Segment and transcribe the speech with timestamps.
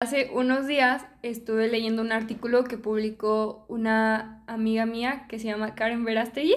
[0.00, 5.74] Hace unos días estuve leyendo un artículo que publicó una amiga mía que se llama
[5.74, 6.54] Karen Verastegui,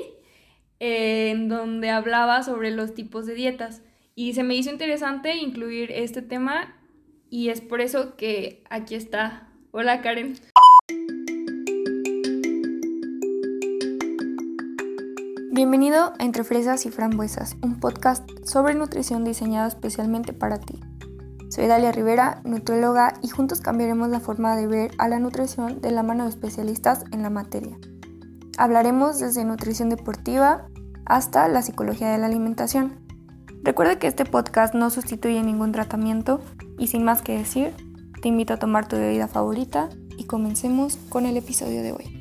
[0.77, 3.81] en donde hablaba sobre los tipos de dietas.
[4.13, 6.75] Y se me hizo interesante incluir este tema
[7.31, 9.47] y es por eso que aquí está.
[9.71, 10.35] Hola Karen.
[15.51, 20.79] Bienvenido a Entre Fresas y Frambuesas, un podcast sobre nutrición diseñado especialmente para ti.
[21.51, 25.91] Soy Dalia Rivera, nutrióloga, y juntos cambiaremos la forma de ver a la nutrición de
[25.91, 27.77] la mano de especialistas en la materia.
[28.57, 30.67] Hablaremos desde nutrición deportiva
[31.05, 33.01] hasta la psicología de la alimentación.
[33.63, 36.39] Recuerda que este podcast no sustituye ningún tratamiento
[36.79, 37.73] y sin más que decir,
[38.21, 42.20] te invito a tomar tu bebida favorita y comencemos con el episodio de hoy.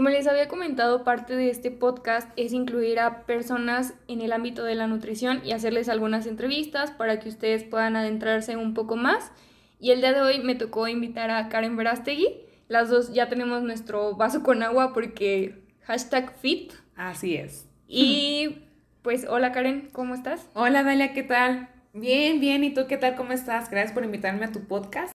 [0.00, 4.64] Como les había comentado, parte de este podcast es incluir a personas en el ámbito
[4.64, 9.30] de la nutrición y hacerles algunas entrevistas para que ustedes puedan adentrarse un poco más.
[9.78, 12.28] Y el día de hoy me tocó invitar a Karen Verastegui.
[12.66, 16.72] Las dos ya tenemos nuestro vaso con agua porque hashtag fit.
[16.96, 17.68] Así es.
[17.86, 18.62] Y
[19.02, 20.48] pues hola Karen, ¿cómo estás?
[20.54, 21.68] Hola Dalia, ¿qué tal?
[21.92, 22.64] Bien, bien.
[22.64, 23.16] ¿Y tú qué tal?
[23.16, 23.70] ¿Cómo estás?
[23.70, 25.12] Gracias por invitarme a tu podcast.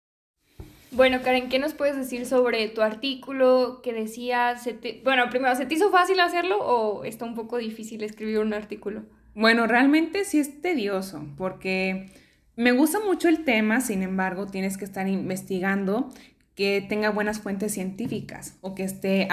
[0.95, 4.55] Bueno, Karen, ¿qué nos puedes decir sobre tu artículo que decía,
[5.03, 9.01] bueno, primero, ¿se te hizo fácil hacerlo o está un poco difícil escribir un artículo?
[9.33, 12.11] Bueno, realmente sí es tedioso porque
[12.55, 16.13] me gusta mucho el tema, sin embargo, tienes que estar investigando
[16.53, 19.27] que tenga buenas fuentes científicas o que esté,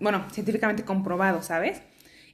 [0.00, 1.80] bueno, científicamente comprobado, ¿sabes?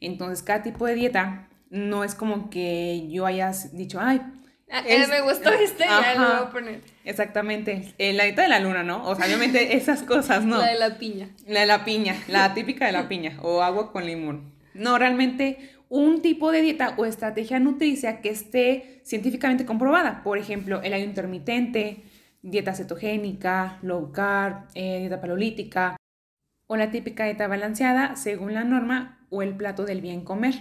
[0.01, 4.23] Entonces, cada tipo de dieta no es como que yo hayas dicho, ay,
[4.73, 6.81] Ah, me gustó este, ya lo voy a poner.
[7.05, 7.93] Exactamente.
[7.99, 9.05] Eh, la dieta de la luna, ¿no?
[9.09, 10.59] O sea, obviamente esas cosas, ¿no?
[10.59, 11.31] La de la piña.
[11.47, 14.53] La de la piña, la típica de la piña, o agua con limón.
[14.75, 20.23] No, realmente un tipo de dieta o estrategia nutricia que esté científicamente comprobada.
[20.23, 22.05] Por ejemplo, el ayuno intermitente,
[22.43, 25.97] dieta cetogénica, low carb, eh, dieta palolítica,
[26.69, 30.55] o la típica dieta balanceada según la norma o el plato del bien comer.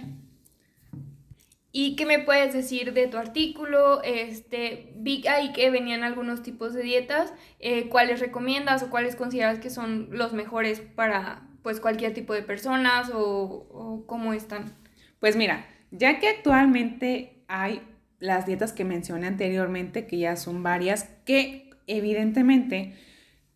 [1.72, 4.02] ¿Y qué me puedes decir de tu artículo?
[4.02, 7.32] Este, vi ahí que venían algunos tipos de dietas.
[7.60, 12.42] Eh, ¿Cuáles recomiendas o cuáles consideras que son los mejores para pues cualquier tipo de
[12.42, 14.74] personas o, o cómo están?
[15.20, 17.82] Pues mira, ya que actualmente hay
[18.18, 22.94] las dietas que mencioné anteriormente, que ya son varias, que evidentemente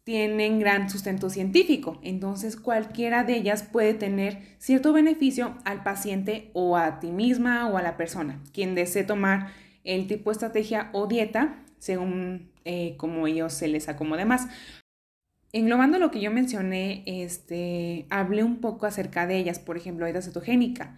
[0.05, 6.77] tienen gran sustento científico, entonces cualquiera de ellas puede tener cierto beneficio al paciente o
[6.77, 11.07] a ti misma o a la persona, quien desee tomar el tipo de estrategia o
[11.07, 14.49] dieta según eh, como ellos se les acomode más.
[15.53, 20.23] Englobando lo que yo mencioné, este, hablé un poco acerca de ellas, por ejemplo, dieta
[20.23, 20.97] cetogénica.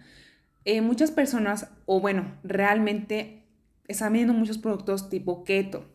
[0.65, 3.43] Eh, muchas personas, o bueno, realmente
[3.87, 5.85] están viendo muchos productos tipo keto,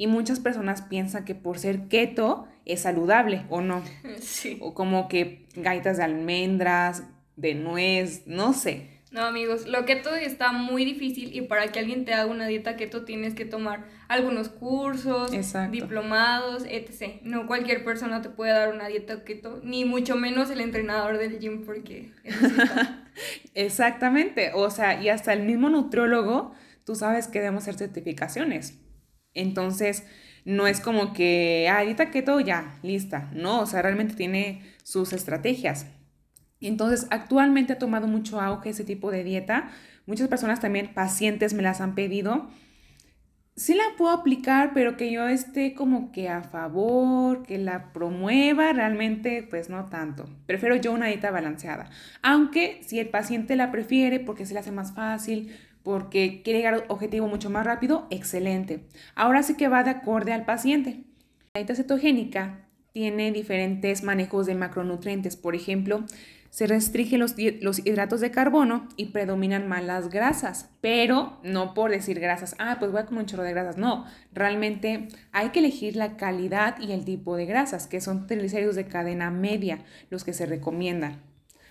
[0.00, 3.82] y muchas personas piensan que por ser keto es saludable o no.
[4.20, 4.58] Sí.
[4.60, 7.04] O como que gaitas de almendras,
[7.36, 9.00] de nuez, no sé.
[9.10, 12.76] No, amigos, lo keto está muy difícil y para que alguien te haga una dieta
[12.76, 15.32] keto tienes que tomar algunos cursos,
[15.72, 17.20] diplomados, etc.
[17.22, 21.40] No cualquier persona te puede dar una dieta keto, ni mucho menos el entrenador del
[21.40, 22.12] gym porque
[23.54, 26.54] Exactamente, o sea, y hasta el mismo nutriólogo,
[26.84, 28.78] tú sabes que debemos hacer certificaciones.
[29.34, 30.06] Entonces,
[30.44, 33.30] no es como que, ah, ahorita keto ya, lista.
[33.34, 35.86] No, o sea, realmente tiene sus estrategias.
[36.60, 39.70] Entonces, actualmente ha tomado mucho auge ese tipo de dieta.
[40.06, 42.48] Muchas personas también, pacientes, me las han pedido.
[43.56, 48.72] Sí la puedo aplicar, pero que yo esté como que a favor, que la promueva,
[48.72, 50.28] realmente pues no tanto.
[50.46, 51.90] Prefiero yo una dieta balanceada.
[52.22, 56.74] Aunque si el paciente la prefiere porque se le hace más fácil, porque quiere llegar
[56.74, 58.84] al objetivo mucho más rápido, excelente.
[59.14, 61.04] Ahora sí que va de acorde al paciente.
[61.54, 65.36] La dieta cetogénica tiene diferentes manejos de macronutrientes.
[65.36, 66.04] Por ejemplo,
[66.50, 72.18] se restringen los, hidratos de carbono y predominan más las grasas, pero no por decir
[72.18, 75.94] grasas, ah, pues voy a comer un chorro de grasas, no, realmente hay que elegir
[75.94, 80.32] la calidad y el tipo de grasas, que son triglicéridos de cadena media, los que
[80.32, 81.22] se recomiendan,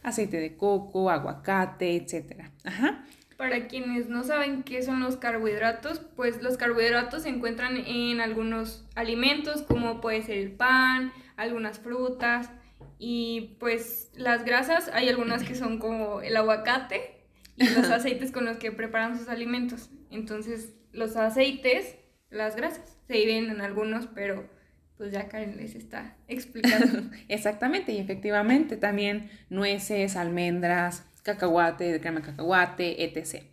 [0.02, 2.50] aceite de coco, aguacate, etc.
[2.64, 3.04] Ajá.
[3.40, 8.86] Para quienes no saben qué son los carbohidratos, pues los carbohidratos se encuentran en algunos
[8.96, 12.50] alimentos como puede ser el pan, algunas frutas
[12.98, 17.24] y pues las grasas, hay algunas que son como el aguacate
[17.56, 19.90] y los aceites con los que preparan sus alimentos.
[20.12, 21.96] Entonces los aceites,
[22.30, 24.50] las grasas, se dividen en algunos, pero
[24.98, 27.10] pues ya Karen les está explicando.
[27.30, 33.44] Exactamente, y efectivamente también nueces, almendras, cacahuate, de crema cacahuate, etc.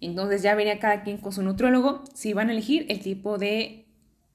[0.00, 3.86] Entonces ya vería cada quien con su nutriólogo si van a elegir el tipo de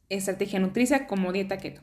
[0.09, 1.81] estrategia nutricia como dieta keto.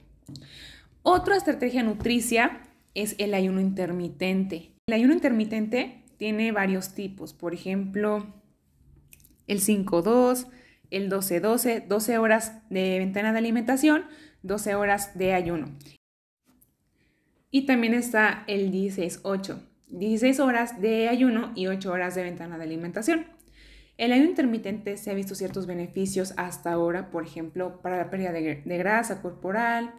[1.03, 2.63] Otra estrategia nutricia
[2.95, 4.73] es el ayuno intermitente.
[4.89, 8.27] El ayuno intermitente tiene varios tipos, por ejemplo,
[9.47, 10.49] el 5-2,
[10.91, 14.05] el 12-12, 12 horas de ventana de alimentación,
[14.43, 15.69] 12 horas de ayuno.
[17.51, 19.61] Y también está el 16-8,
[19.91, 23.27] 16 horas de ayuno y 8 horas de ventana de alimentación.
[23.97, 28.31] El ayuno intermitente se ha visto ciertos beneficios hasta ahora, por ejemplo, para la pérdida
[28.33, 29.93] de, grasa corporal,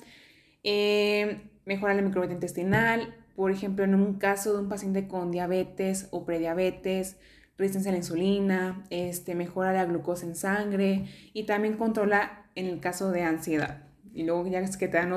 [0.64, 6.08] eh, mejorar la microbiota intestinal, por ejemplo, en un caso de un paciente con diabetes
[6.12, 7.18] o prediabetes,
[7.58, 12.80] resistencia a la insulina, este, mejora la glucosa en sangre y también controla en el
[12.80, 13.84] caso de ansiedad.
[14.14, 15.12] Y luego ya es que te dan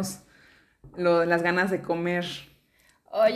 [0.96, 2.24] las ganas de comer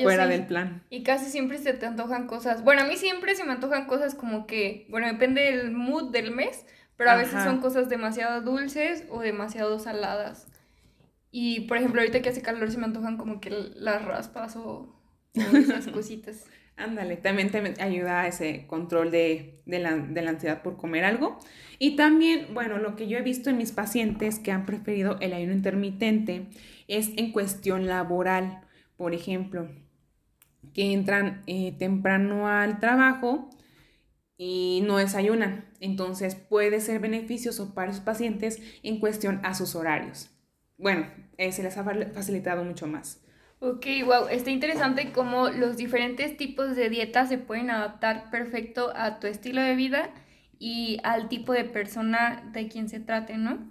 [0.03, 0.83] fuera del plan.
[0.91, 2.65] Y casi siempre se te antojan cosas.
[2.65, 6.31] Bueno, a mí siempre se me antojan cosas como que, bueno, depende del mood del
[6.31, 6.65] mes,
[6.97, 10.49] pero a veces son cosas demasiado dulces o demasiado saladas.
[11.31, 14.99] Y por ejemplo, ahorita que hace calor se me antojan como que las raspas o,
[15.35, 16.47] esas cositas.
[16.79, 21.39] Ándale, también te ayuda a ese control de, la, de, la, ansiedad por comer algo.
[21.79, 25.33] Y también, bueno, lo que yo he visto en mis pacientes que han preferido el
[25.33, 26.47] ayuno intermitente
[26.87, 28.66] es en cuestión laboral.
[28.97, 29.69] Por ejemplo,
[30.75, 33.51] que entran eh, temprano al trabajo
[34.37, 35.65] y no desayunan.
[35.81, 40.31] Entonces puede ser beneficioso para los pacientes en cuestión a sus horarios.
[40.79, 41.07] Bueno,
[41.39, 43.23] eh, se les ha facilitado mucho más.
[43.59, 49.19] Ok, wow, está interesante cómo los diferentes tipos de dietas se pueden adaptar perfecto a
[49.19, 50.11] tu estilo de vida
[50.59, 53.71] y al tipo de persona de quien se trate, ¿no?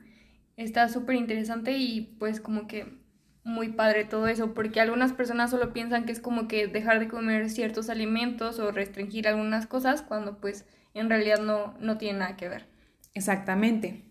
[0.57, 3.04] Está súper interesante y pues como que
[3.45, 7.07] muy padre todo eso, porque algunas personas solo piensan que es como que dejar de
[7.07, 10.65] comer ciertos alimentos o restringir algunas cosas cuando pues
[10.95, 12.65] en realidad no, no tiene nada que ver.
[13.13, 14.03] Exactamente.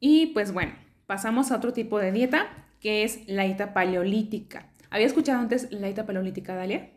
[0.00, 0.74] Y pues bueno,
[1.06, 2.46] pasamos a otro tipo de dieta
[2.78, 4.70] que es la dieta paleolítica.
[4.90, 6.90] ¿Había escuchado antes la dieta paleolítica, Dalia?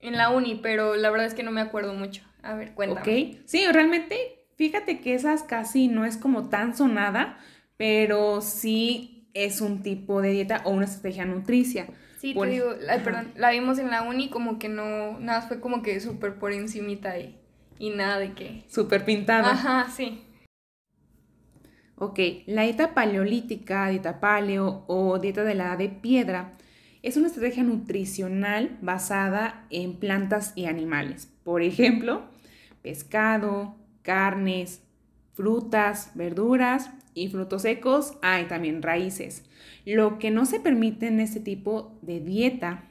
[0.00, 2.24] En la uni, pero la verdad es que no me acuerdo mucho.
[2.42, 3.00] A ver, cuéntame.
[3.00, 7.38] Ok, sí, realmente, fíjate que esas casi no es como tan sonada,
[7.76, 11.86] pero sí es un tipo de dieta o una estrategia nutricia.
[12.18, 15.82] Sí, te digo, perdón, la vimos en la uni como que no, nada, fue como
[15.82, 17.36] que súper por encimita y,
[17.78, 18.64] y nada de que...
[18.68, 19.50] Súper pintada.
[19.50, 20.22] Ajá, sí.
[21.96, 26.52] Ok, la dieta paleolítica, dieta paleo o dieta de la edad de piedra
[27.02, 31.28] es una estrategia nutricional basada en plantas y animales.
[31.42, 32.22] Por ejemplo,
[32.82, 34.82] pescado, carnes,
[35.34, 38.14] frutas, verduras y frutos secos.
[38.22, 39.44] Hay también raíces.
[39.84, 42.84] Lo que no se permite en este tipo de dieta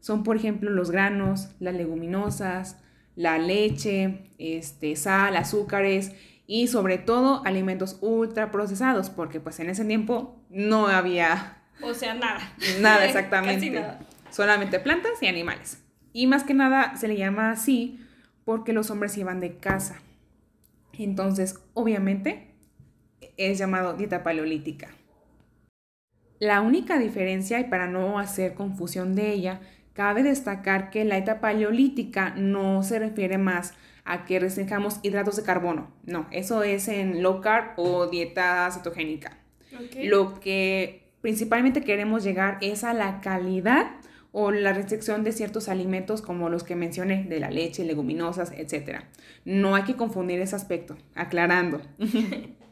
[0.00, 2.78] son, por ejemplo, los granos, las leguminosas,
[3.16, 6.12] la leche, este, sal, azúcares
[6.46, 12.40] y sobre todo alimentos ultraprocesados, porque pues en ese tiempo no había o sea, nada.
[12.80, 13.70] Nada, exactamente.
[13.70, 14.00] nada.
[14.30, 15.82] Solamente plantas y animales.
[16.12, 17.98] Y más que nada se le llama así
[18.44, 20.00] porque los hombres iban de casa.
[20.98, 22.54] Entonces, obviamente,
[23.36, 24.90] es llamado dieta paleolítica.
[26.38, 29.60] La única diferencia, y para no hacer confusión de ella,
[29.92, 33.74] cabe destacar que la dieta paleolítica no se refiere más
[34.04, 35.92] a que restringamos hidratos de carbono.
[36.04, 39.38] No, eso es en low carb o dieta cetogénica.
[40.02, 43.92] Lo que principalmente queremos llegar es a la calidad
[44.32, 49.02] o la restricción de ciertos alimentos como los que mencioné, de la leche, leguminosas, etc.
[49.44, 51.82] No hay que confundir ese aspecto, aclarando.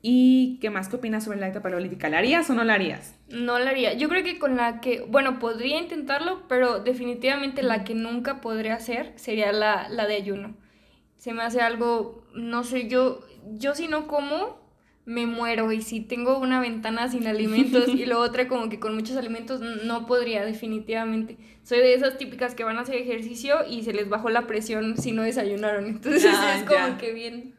[0.00, 0.88] ¿Y qué más?
[0.88, 2.08] ¿Qué opinas sobre la dieta paleolítica?
[2.08, 3.16] ¿La harías o no la harías?
[3.28, 3.94] No la haría.
[3.94, 8.74] Yo creo que con la que, bueno, podría intentarlo, pero definitivamente la que nunca podría
[8.74, 10.54] hacer sería la, la de ayuno.
[11.16, 13.20] Se me hace algo, no sé, yo,
[13.54, 14.60] yo si no como,
[15.08, 18.94] me muero y si tengo una ventana sin alimentos y la otra como que con
[18.94, 21.38] muchos alimentos no podría definitivamente.
[21.62, 24.98] Soy de esas típicas que van a hacer ejercicio y se les bajó la presión
[24.98, 25.86] si no desayunaron.
[25.86, 27.54] Entonces ah, es como que bien.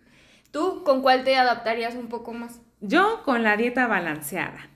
[0.51, 2.61] ¿Tú con cuál te adaptarías un poco más?
[2.81, 4.69] Yo con la dieta balanceada.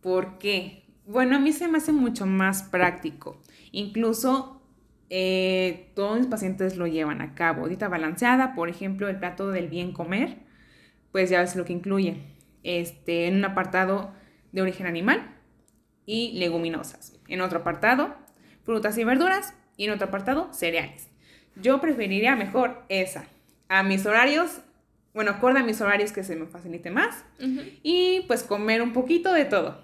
[0.00, 0.84] ¿Por qué?
[1.06, 3.42] Bueno, a mí se me hace mucho más práctico.
[3.72, 4.62] Incluso
[5.08, 7.66] eh, todos mis pacientes lo llevan a cabo.
[7.66, 10.48] Dieta balanceada, por ejemplo, el plato del bien comer
[11.12, 12.18] pues ya ves lo que incluye.
[12.62, 14.12] Este, en un apartado
[14.52, 15.36] de origen animal
[16.06, 17.18] y leguminosas.
[17.28, 18.14] En otro apartado,
[18.64, 19.54] frutas y verduras.
[19.76, 21.08] Y en otro apartado, cereales.
[21.56, 23.24] Yo preferiría mejor esa.
[23.68, 24.60] A mis horarios,
[25.14, 27.24] bueno, acorde a mis horarios que se me facilite más.
[27.82, 29.80] Y pues comer un poquito de todo.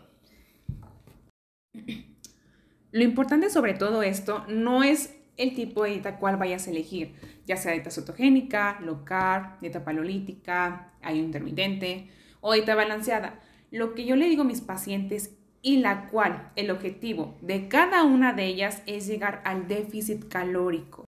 [2.92, 7.14] Lo importante sobre todo esto no es el tipo de dieta cual vayas a elegir,
[7.46, 12.08] ya sea dieta cetogénica, low carb, dieta paleolítica, ayuno intermitente
[12.40, 13.40] o dieta balanceada.
[13.70, 18.04] Lo que yo le digo a mis pacientes y la cual el objetivo de cada
[18.04, 21.04] una de ellas es llegar al déficit calórico.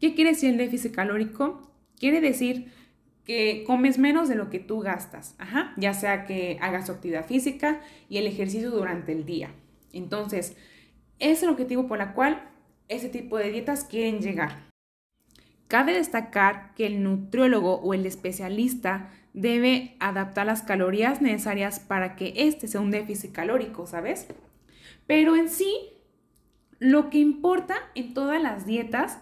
[0.00, 1.72] ¿Qué quiere decir el déficit calórico?
[1.98, 2.70] Quiere decir
[3.24, 7.80] que comes menos de lo que tú gastas, Ajá, ya sea que hagas actividad física
[8.08, 9.50] y el ejercicio durante el día.
[9.92, 10.56] Entonces,
[11.18, 12.48] es el objetivo por el cual
[12.88, 14.65] ese tipo de dietas quieren llegar.
[15.68, 22.32] Cabe destacar que el nutriólogo o el especialista debe adaptar las calorías necesarias para que
[22.36, 24.28] este sea un déficit calórico, ¿sabes?
[25.06, 25.90] Pero en sí,
[26.78, 29.18] lo que importa en todas las dietas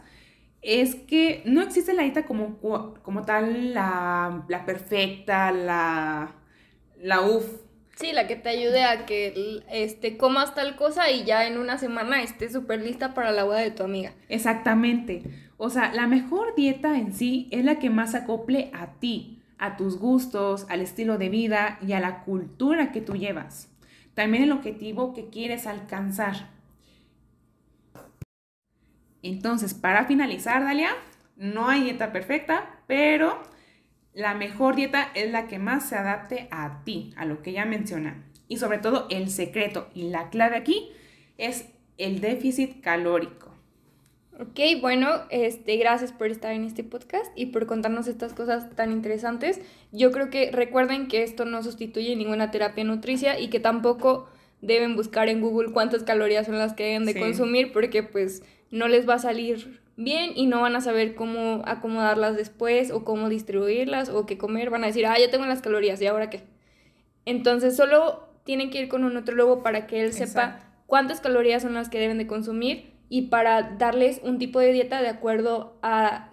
[0.62, 2.58] es que no existe la dieta como,
[3.02, 6.34] como tal, la, perfecta, la,
[6.98, 7.44] la UF.
[7.96, 11.78] Sí, la que te ayude a que este, comas tal cosa y ya en una
[11.78, 14.12] semana estés súper lista para la boda de tu amiga.
[14.28, 15.22] Exactamente.
[15.56, 19.76] O sea, la mejor dieta en sí es la que más acople a ti, a
[19.76, 23.70] tus gustos, al estilo de vida y a la cultura que tú llevas.
[24.14, 26.50] También el objetivo que quieres alcanzar.
[29.22, 30.90] Entonces, para finalizar, Dalia,
[31.36, 33.40] no hay dieta perfecta, pero
[34.14, 37.64] la mejor dieta es la que más se adapte a ti, a lo que ya
[37.64, 38.24] menciona.
[38.48, 40.90] Y sobre todo, el secreto y la clave aquí
[41.36, 41.66] es
[41.98, 43.52] el déficit calórico.
[44.38, 48.90] Ok, bueno, este, gracias por estar en este podcast y por contarnos estas cosas tan
[48.90, 49.60] interesantes.
[49.92, 54.28] Yo creo que recuerden que esto no sustituye ninguna terapia nutricia y que tampoco
[54.60, 58.88] deben buscar en Google cuántas calorías son las que deben de consumir porque pues no
[58.88, 63.28] les va a salir bien y no van a saber cómo acomodarlas después o cómo
[63.28, 64.70] distribuirlas o qué comer.
[64.70, 66.42] Van a decir, ah, ya tengo las calorías, ¿y ahora qué?
[67.24, 71.74] Entonces solo tienen que ir con un nutrólogo para que él sepa cuántas calorías son
[71.74, 76.30] las que deben de consumir y para darles un tipo de dieta de acuerdo a,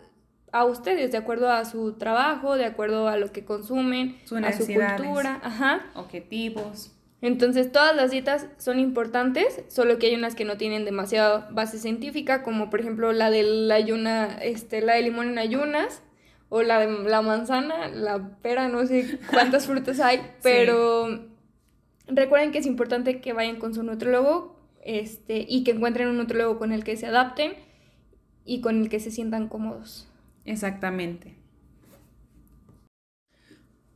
[0.51, 4.65] a ustedes, de acuerdo a su trabajo, de acuerdo a lo que consumen, a su
[4.65, 5.85] cultura, ajá.
[5.95, 6.91] objetivos.
[7.21, 11.77] Entonces todas las dietas son importantes, solo que hay unas que no tienen demasiada base
[11.77, 16.01] científica, como por ejemplo la del ayuna, este, la de limón en ayunas,
[16.49, 21.27] o la de la manzana, la pera, no sé cuántas frutas hay, pero
[22.07, 26.57] recuerden que es importante que vayan con su nutrólogo este, y que encuentren un nutrólogo
[26.57, 27.53] con el que se adapten
[28.45, 30.07] y con el que se sientan cómodos.
[30.43, 31.35] Exactamente.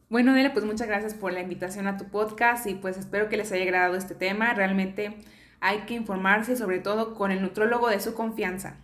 [0.08, 3.38] Bueno, Adela, pues muchas gracias por la invitación a tu podcast y pues espero que
[3.38, 4.54] les haya agradado este tema.
[4.54, 5.16] Realmente
[5.62, 8.78] hay que informarse sobre todo con el nutrólogo de su confianza.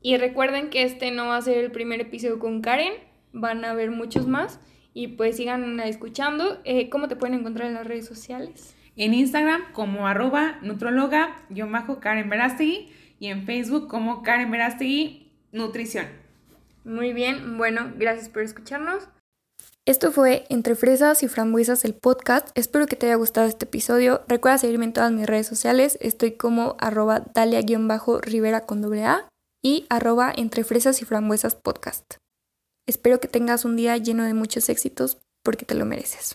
[0.00, 2.94] Y recuerden que este no va a ser el primer episodio con Karen,
[3.34, 4.58] van a haber muchos más
[4.94, 6.60] y pues sigan escuchando.
[6.64, 8.74] Eh, ¿Cómo te pueden encontrar en las redes sociales?
[8.96, 12.88] En Instagram como arroba nutróloga-karen Verástegui
[13.20, 16.06] y en Facebook como Karen Verástegui Nutrición.
[16.84, 19.06] Muy bien, bueno, gracias por escucharnos.
[19.88, 22.48] Esto fue Entre Fresas y Frambuesas el podcast.
[22.56, 24.24] Espero que te haya gustado este episodio.
[24.26, 25.96] Recuerda seguirme en todas mis redes sociales.
[26.00, 29.28] Estoy como arroba dalia-rivera con doble A
[29.62, 32.16] y arroba Entre Fresas y Frambuesas podcast.
[32.88, 36.34] Espero que tengas un día lleno de muchos éxitos porque te lo mereces.